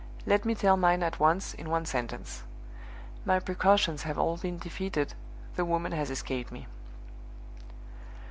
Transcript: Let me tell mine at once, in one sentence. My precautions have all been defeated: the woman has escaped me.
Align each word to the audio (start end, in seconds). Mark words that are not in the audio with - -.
Let 0.25 0.45
me 0.45 0.55
tell 0.55 0.77
mine 0.77 1.03
at 1.03 1.19
once, 1.19 1.53
in 1.53 1.69
one 1.69 1.85
sentence. 1.85 2.41
My 3.23 3.39
precautions 3.39 4.01
have 4.01 4.17
all 4.17 4.35
been 4.35 4.57
defeated: 4.57 5.13
the 5.55 5.63
woman 5.63 5.91
has 5.91 6.09
escaped 6.09 6.51
me. 6.51 6.65